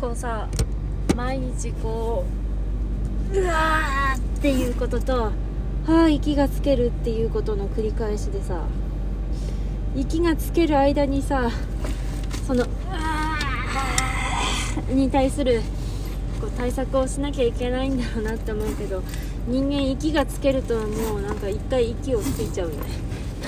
[0.00, 0.48] こうさ
[1.16, 2.24] 毎日こ
[3.32, 5.32] ううわーっていうこととは
[6.04, 8.62] あ息がつけるっていうことの繰り返しでさ
[9.96, 11.50] 息がつける間にさ
[12.46, 13.36] そのうわ
[14.88, 15.62] に対する
[16.40, 19.02] こう対策をしなきゃいけないんだろうなって思うけど
[19.48, 22.82] 人間息がつけるともうなんか一回息をついちゃうよね。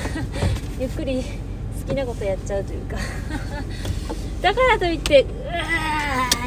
[0.80, 1.22] ゆっくり
[1.86, 2.96] 好きなことやっちゃうというか。
[4.40, 5.89] だからといってうわー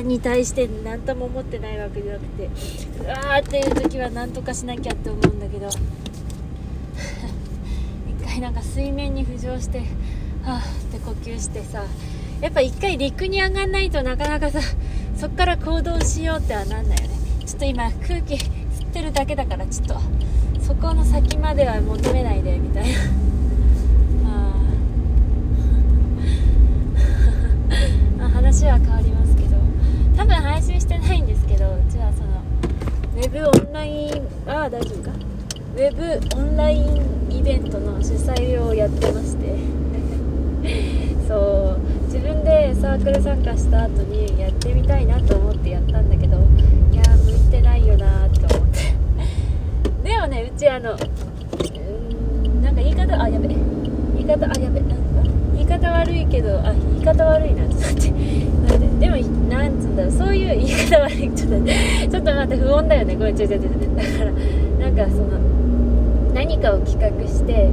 [0.03, 2.49] に対して何とも思ってないわけじゃなくて
[3.03, 5.69] うわーっていう時は何とかしなきゃって思うんだけど。
[8.19, 9.79] 一回なんか水面に浮上して
[10.43, 11.83] はあって呼吸してさ
[12.41, 14.59] やっぱ一回陸に上がんないとなかなかさ
[15.15, 17.09] そっから行動しようってはなんないよね。
[17.45, 19.95] ちょっと今空気吸ってるだけだからちょっと
[20.61, 22.89] そこの先までは求めないでみたいな
[28.25, 29.57] あ話は変わりますけど
[30.15, 32.41] 多分配信してないんですけどうちはその
[33.17, 35.11] ウェブオンラインああ大丈夫か？
[35.75, 36.97] ウェブオンライン
[37.29, 39.53] イベントの主催をやってまして。
[41.27, 41.79] そう
[42.11, 46.37] 自分でサークル参加した後にやってみたいなと思ってやったんだけど
[46.91, 48.79] いや向いてないよなって思って。
[50.09, 53.47] でもねうちあのうーんなんか言い方あやべ。
[53.47, 53.57] 言
[54.21, 54.79] い方あやべ。
[54.79, 54.95] なんか
[55.55, 58.11] 言い方悪いけどあ言い方悪いなちょっと待って。
[58.11, 59.15] 待ってでも
[59.49, 60.11] なんつうんだろう。
[60.11, 61.29] そういう言い方悪い。
[61.35, 61.73] ちょっと待って。
[62.23, 63.15] っと待って不穏だよね。
[63.17, 64.31] これちょちょちょちょだから
[64.79, 65.37] なんかその
[66.33, 67.69] 何かを企画して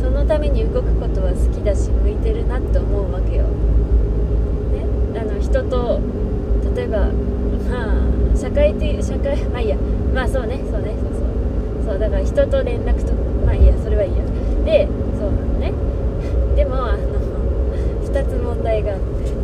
[0.00, 6.00] そのために動くことは好きだし向いてるなって思うわけよ、ね、あの人と
[6.76, 7.08] 例えば
[7.68, 7.98] ま
[8.34, 9.76] あ社会的社会まあいいや
[10.14, 11.92] まあそうねそうねそうそう。
[11.92, 13.14] そうだから人と連絡と
[13.44, 14.22] まあいいやそれはいいや。
[14.64, 14.86] で
[15.18, 15.72] そうなのね。
[16.54, 16.98] でもあの
[18.04, 19.40] 2つ問題があって。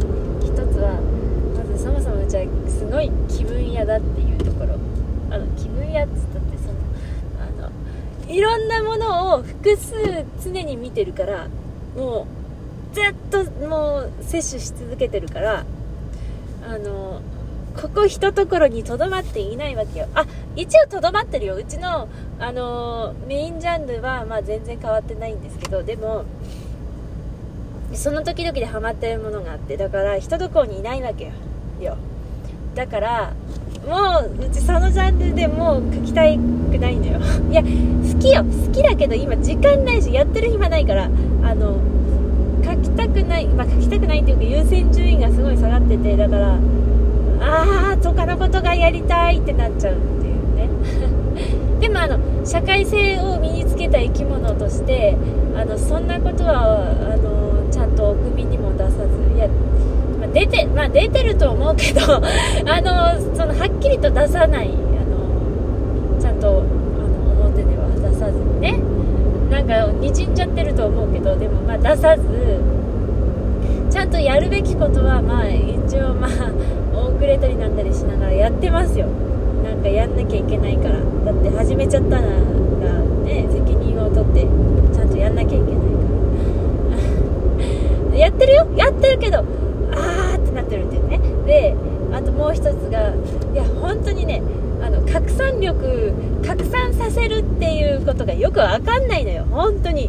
[0.47, 1.01] 1つは
[1.87, 4.77] そもそもうちはすごい気分屋だっていうところ。
[5.31, 6.75] あの気分屋っつったってその
[7.41, 7.69] あ
[8.29, 9.95] のいろんなものを複数
[10.43, 11.49] 常に見てるから
[11.97, 12.27] も
[12.93, 15.65] うずっともう摂取し続けてるから
[16.69, 17.21] あの
[17.77, 20.09] ここ一とところにとどまっていないわけよ。
[20.15, 20.27] あ
[20.57, 21.57] 一応とどまってるよ。
[21.57, 22.09] うちの、
[22.39, 26.25] あのメインジャンルは、まあ、全然変わってないんですけどでも
[27.93, 31.33] その時々でハマってるものがあってだから一ところにいないわけよ。
[32.77, 33.33] だから
[33.89, 37.21] もううちそのジャンルでもう書きたくないのよ。
[37.51, 38.45] いや好きよ。
[38.45, 41.05] 好きだけど今時間ないしやってる暇ないから
[41.43, 41.77] あの
[42.63, 46.59] 書きたくないまあ書きたくないっていうか優先順位がすごい下がっててだから
[47.41, 50.69] ああ他のことがやりたいってなっちゃうっていうね。
[51.81, 55.17] でもあの社会性を身につけた生き物として
[55.57, 59.66] あのそんなことはあのちゃんとお首にも出さずいやまあ、
[60.37, 62.21] 出て、まあ、出てると思うけど あ
[62.83, 64.77] のそのはっきりと出さないあ
[65.09, 66.61] のちゃんとあの
[67.47, 68.79] 表では出さずにね。
[69.51, 72.23] なんかにじんじゃってると思うけどでもまあ出さず
[73.89, 79.07] ちゃんとやるべきことはまあ一応まあ遅れたりなんだりしながらやってますよ。
[79.65, 80.97] なんかやんなきゃいけないから。
[81.25, 84.47] だって始めちゃったらね責任を取って
[84.93, 85.77] ちゃんとやんなきゃいけないか
[88.13, 88.19] ら。
[88.21, 88.67] やってるよ。
[88.77, 89.45] やってるけど
[89.97, 91.77] あーってなってるっていうねで
[92.13, 93.15] あともう一つが
[93.53, 94.43] いや本当にね
[94.83, 96.13] あの拡散力
[96.47, 99.45] 拡散させるっていうことがよくわかんないのよ。
[99.51, 100.09] 本当に。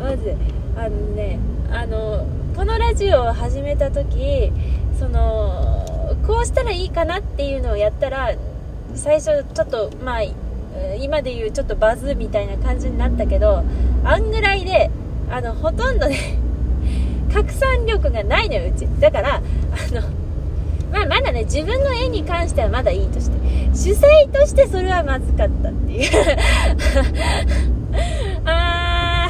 [0.00, 0.36] まず。
[0.76, 1.40] あのね
[1.72, 2.24] あの
[2.54, 4.52] このラジオを始めた時
[4.96, 8.30] そのこうしたらいいかなっていうのをやったら
[8.94, 10.22] 最初ちょっとまあ
[11.00, 13.64] 今で言うちょっとバズみたいな感じになったけど
[14.04, 14.88] あんぐらいで
[15.28, 16.38] あのほとんどね
[17.34, 18.86] 拡散力がないのようち。
[19.00, 19.40] だからあ
[19.92, 20.00] の
[20.92, 23.36] まあまだね自分の絵に関してはまだいいとして。
[23.78, 26.10] 主催としてそれはまずかったっていう。
[28.44, 29.28] あ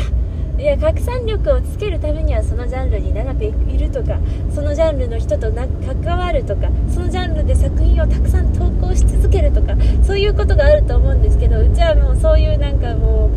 [0.56, 4.18] ーいや拡散力をつけるためにはそのジャンルに長くいるとか
[4.52, 13.30] そのジャンルの人と関わるとかそのジャンルで作品をたくさん投稿し続けるとかそういうことがあると思うんですけどうちはもうそういうなんかもう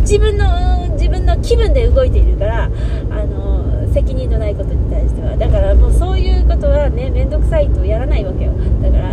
[0.00, 0.46] 自分の
[0.92, 2.68] 自分の気分で動いているからあ
[3.24, 5.36] の責任のないことに対しては。
[5.36, 8.52] だからもうそういうことはね面倒くさいとやらないわけよ。
[8.82, 9.11] だから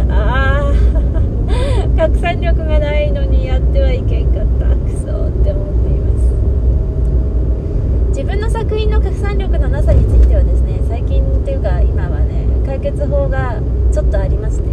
[2.20, 4.76] 拡散力がないのにやってはいけんかった。
[4.76, 6.28] クソって思っています。
[8.10, 13.62] 自分の作品の拡散力のなさについてはですね最近っていうか今はね解決法が
[13.94, 14.64] ちょっとありまして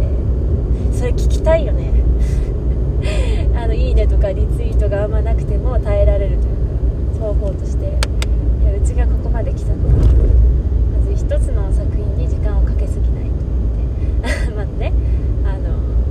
[0.91, 1.93] それ聞きたいよね。
[3.55, 7.87] あのいいねとかリツイートがあんまなくても耐えられるというか方法としてい
[8.65, 9.93] やうちがここまで来たのは
[10.99, 13.31] まず一つの作品に時間をかけすぎない
[14.45, 14.65] と思って。
[14.65, 14.91] まずね
[15.45, 16.06] あの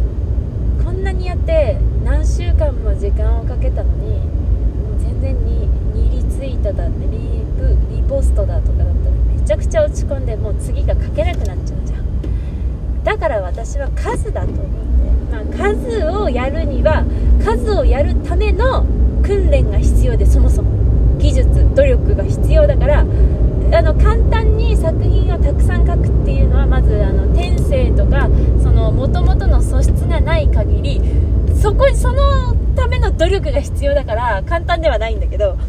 [2.07, 13.05] 何週間も時間をかけたのにもう全然に2リツイートだってリプリポストだとかだったらめちゃくちゃ落ち込んでもう次が書けなくなっちゃうじゃん。
[13.05, 17.05] だから私は数だと思って、まあ、数をやるには
[17.45, 18.85] 数をやるための
[19.23, 20.71] 訓練が必要でそもそも。
[21.19, 27.33] 技術努力が必要だからあの簡単に作品をたくさん書くっていうのはまずあの
[27.69, 28.29] 性とか
[28.63, 31.01] その元々の素質がない限り
[31.61, 35.57] そこにそのための努力が必要だから簡単ではないんだけど。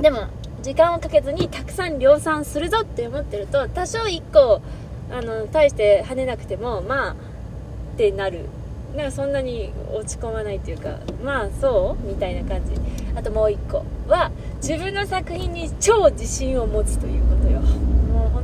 [0.00, 0.24] でも
[0.62, 4.60] 時間をかけずにたくさん量産するぞって思ってると多少1個
[5.10, 7.14] あの大して跳ねなくてもまあっ
[7.96, 8.46] てなる。
[8.96, 12.06] なんかそんなに落ち込まないというかまあそう？
[12.06, 12.72] みたいな感じ。
[13.16, 17.60] あともう1個は自分の作品に超自信を持つということよ。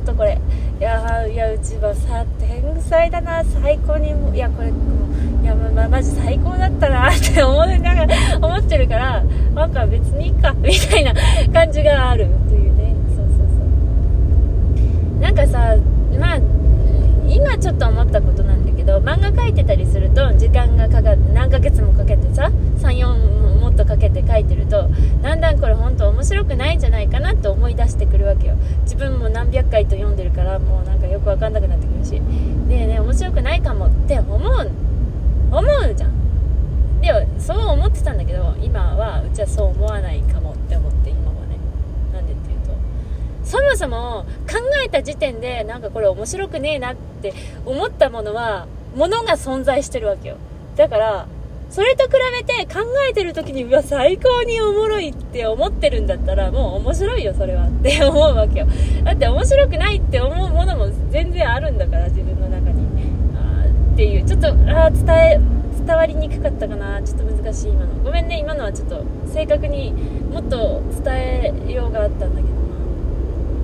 [0.09, 0.37] とこれ。
[0.79, 3.43] いやいやうちはさ天才だな。
[3.43, 9.23] 最高にいやこれいやま、ま、マジ最高だったなって思いながら 思ってるから
[9.53, 11.13] なんか別にいいかみたいな
[11.53, 12.27] 感じがある。
[12.47, 12.93] というね。
[13.15, 13.37] そうそう
[15.17, 15.21] そう。
[15.21, 15.75] なんかさ
[16.19, 16.39] まあ
[17.27, 24.89] 今ちょっと思ったことなんだけど漫画描いてたりすると時間がかかって何ヶ月もかけてさ34もっとかけて書いてると
[25.21, 28.57] だんだんこれ本当面白くないんじゃないかなって思い出してくるわけよ。
[28.83, 32.19] 自分も何百回と読んでるからもうなんかよく分かんなくなってくるし。
[32.19, 32.21] ね
[32.69, 34.71] えねえ面白くないかもって思う
[35.49, 36.99] 思うじゃん。
[36.99, 41.55] でもそう思ってたんだけど今はうちはそう思わないかもって思って今はね。
[42.13, 42.73] なんでっていうと。
[43.45, 47.33] そもそも考えた時点でなんかこれ面白くねえなって
[47.65, 50.35] 思ったものはものが存在してるわけよ。
[50.75, 51.27] だから
[51.69, 52.79] それと比べて考
[53.09, 58.67] えてる時にうわ最高におもろいって思ってるんだったらもう面白いよそれはって思うわけよ。
[59.05, 62.87] だって面白くないって思うものも全然あるんだから自分の中に。
[63.35, 65.39] あっていうちょっとあ伝え
[65.85, 67.87] 伝わりにくかったかなちょっと難しい今の。
[68.03, 69.93] ごめんね今のはちょっと正確に
[70.31, 72.49] もっと伝えようがあったんだけど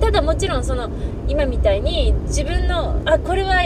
[0.00, 0.90] ただもちろんその
[1.26, 3.62] 今みたいに自分のあこれは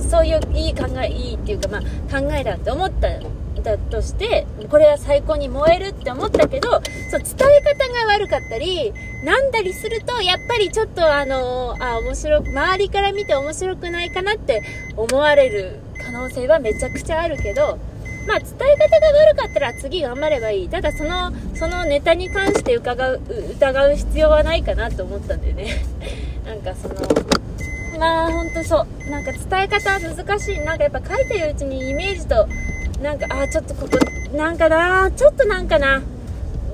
[0.00, 1.80] そういういい考えいいっていうか、まあ、
[2.20, 3.08] 考えだって思った
[3.62, 8.92] だとしてこれは最高に燃えるって思ったけどそう伝え方が悪かったり
[9.24, 14.62] なんだりするとやっぱりちょっとあのあ面白く周りから見て面白くないかなって
[14.96, 17.78] 思われる可能性はめちゃくちゃあるけど
[18.26, 20.68] まあ、伝え方が悪かったら次頑張ればいい。
[20.68, 23.20] ただその、そのネタに関して伺う、
[23.52, 25.76] 疑う必要はないかなと思ったんだよね。
[26.44, 26.94] なんかその、
[27.98, 29.10] まあほんとそう。
[29.10, 30.58] なんか伝え方難しい。
[30.60, 32.46] なんかやっぱ書いてるうちにイメージと、
[33.02, 33.98] なんか、あ、ちょっとここ、
[34.36, 36.02] なんかな、ちょっとなんかな、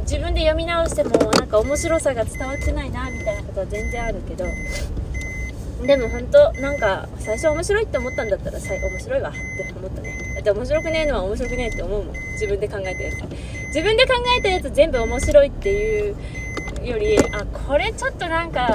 [0.03, 4.45] 自分で読み直してもなんか面白さが伝わってないな、みたいなことは全然あるけど、
[5.87, 9.39] でも本当なんか最初面白いって思ったんだったら最面白いわって
[9.77, 10.17] 思ったね。
[10.35, 12.15] だって面白くねえのは面白くねえって思うもん。
[12.35, 13.15] 自分で考えたやつ
[13.75, 16.17] 自分で考えたやつ全部面白いっていう
[16.87, 18.73] よりあこれちょっとなんか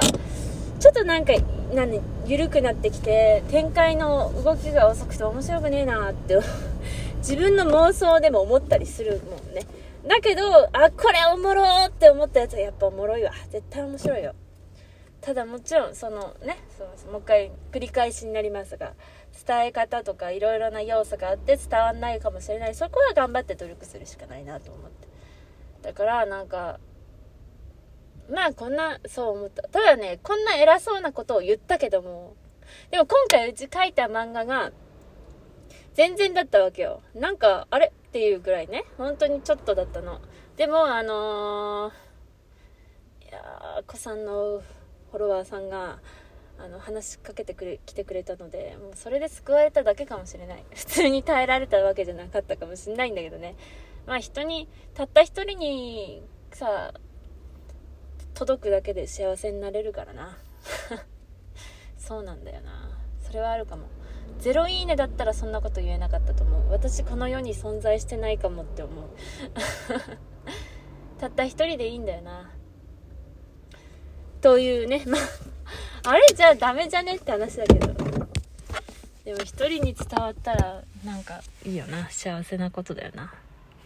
[0.80, 1.34] ちょっとなんか
[1.74, 2.02] 何？
[2.28, 6.38] 緩くなってきて展開の動きが遅くて面白くねえなって
[7.20, 9.62] 自分の妄想でも思ったりするもんね。
[10.06, 10.44] だけど
[10.74, 13.32] あこれおもろって思ったやつはやっぱおもろいわ。
[13.50, 14.34] 絶対面白いよ。
[15.22, 18.94] ただもちろんそのねそうもう一回繰り返しになりますが
[19.46, 22.76] 伝え方とかいろいろな要素があって伝わんないかもしれない。
[22.76, 25.08] そこは頑張って努力するしかないなと思って。
[25.82, 26.80] だからなんか
[28.30, 29.64] まあこんなそう思った。
[29.64, 32.36] ただねこんな偉そうなことを言ったけども
[32.92, 34.72] でも今回うち書いた漫画が
[35.94, 37.02] 全然だったわけよ。
[37.16, 38.84] なんかあれっていうぐらいね。
[38.98, 40.22] 本当にちょっとだったの。
[40.56, 44.62] でもあのー、いやー子さんの
[45.12, 46.00] フォロワーさんが
[46.60, 50.64] あの話しかけてくれ来てくれたのでもうそれで救われただけかもしれない。
[50.76, 53.56] 普通に耐えられたわけじゃなかったかもしれないんだけどね。
[54.06, 56.94] まあ人にたった一人にさ
[58.38, 60.38] 届くだけで幸せになれるからな。
[61.98, 62.96] そうなんだよな。
[63.26, 63.88] それはあるかも。
[64.38, 66.72] ゼロいいねだったらそんなこと言えなかったと思う。
[66.72, 69.06] 私この世に存在してないかもって思う。
[71.20, 72.52] たった一人でいいんだよな。
[74.40, 77.88] というね、 まあ、あれじゃあダメじゃねって話だけど。
[79.26, 82.08] でも一人に伝わったら、なんかいいよな。
[82.12, 83.34] 幸せなことだよな。